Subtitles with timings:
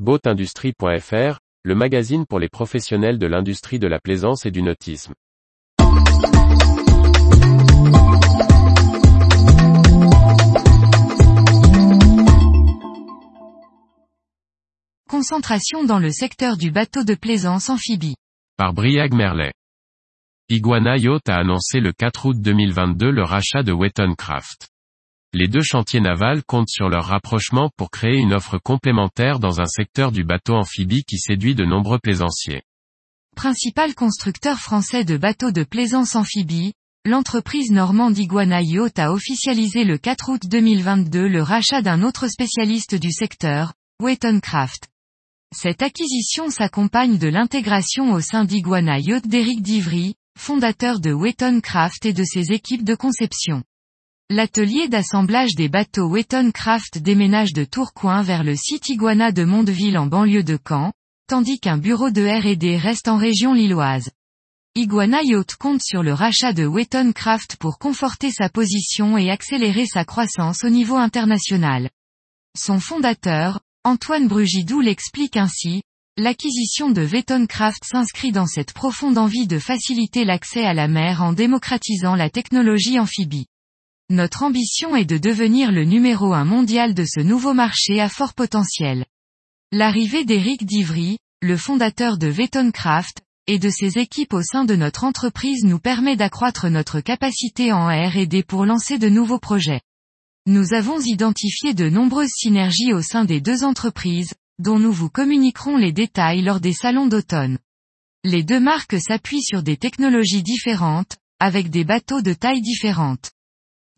[0.00, 5.14] Boatindustrie.fr, le magazine pour les professionnels de l'industrie de la plaisance et du nautisme.
[15.08, 18.16] Concentration dans le secteur du bateau de plaisance amphibie.
[18.56, 19.52] Par Briag Merlet.
[20.48, 24.73] Iguana Yacht a annoncé le 4 août 2022 le rachat de Wetton Craft.
[25.36, 29.66] Les deux chantiers navals comptent sur leur rapprochement pour créer une offre complémentaire dans un
[29.66, 32.62] secteur du bateau amphibie qui séduit de nombreux plaisanciers.
[33.34, 39.98] Principal constructeur français de bateaux de plaisance amphibie, l'entreprise normande Iguana Yacht a officialisé le
[39.98, 44.86] 4 août 2022 le rachat d'un autre spécialiste du secteur, Wetton Craft.
[45.52, 52.06] Cette acquisition s'accompagne de l'intégration au sein d'Iguana Yacht d'Éric Divry, fondateur de Wetton Craft
[52.06, 53.64] et de ses équipes de conception.
[54.30, 59.98] L'atelier d'assemblage des bateaux Wetton Craft déménage de Tourcoing vers le site Iguana de Mondeville
[59.98, 60.92] en banlieue de Caen,
[61.28, 64.08] tandis qu'un bureau de R&D reste en région lilloise.
[64.74, 69.84] Iguana Yacht compte sur le rachat de Wetton Craft pour conforter sa position et accélérer
[69.84, 71.90] sa croissance au niveau international.
[72.58, 75.82] Son fondateur, Antoine Brugidou l'explique ainsi,
[76.16, 77.06] l'acquisition de
[77.44, 82.30] Craft s'inscrit dans cette profonde envie de faciliter l'accès à la mer en démocratisant la
[82.30, 83.48] technologie amphibie.
[84.10, 88.34] Notre ambition est de devenir le numéro un mondial de ce nouveau marché à fort
[88.34, 89.06] potentiel.
[89.72, 95.04] L'arrivée d'Éric Divry, le fondateur de Craft, et de ses équipes au sein de notre
[95.04, 99.80] entreprise nous permet d'accroître notre capacité en R&D pour lancer de nouveaux projets.
[100.44, 105.78] Nous avons identifié de nombreuses synergies au sein des deux entreprises, dont nous vous communiquerons
[105.78, 107.58] les détails lors des salons d'automne.
[108.22, 113.30] Les deux marques s'appuient sur des technologies différentes, avec des bateaux de tailles différentes.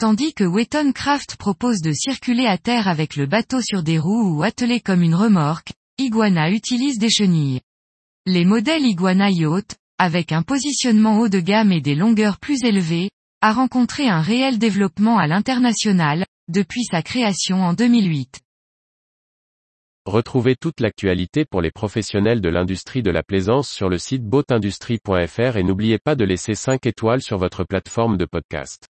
[0.00, 4.36] Tandis que Wetton Craft propose de circuler à terre avec le bateau sur des roues
[4.36, 7.60] ou attelé comme une remorque, Iguana utilise des chenilles.
[8.26, 13.10] Les modèles Iguana Yacht, avec un positionnement haut de gamme et des longueurs plus élevées,
[13.40, 18.40] a rencontré un réel développement à l'international, depuis sa création en 2008.
[20.06, 25.56] Retrouvez toute l'actualité pour les professionnels de l'industrie de la plaisance sur le site boatindustrie.fr
[25.56, 28.88] et n'oubliez pas de laisser 5 étoiles sur votre plateforme de podcast.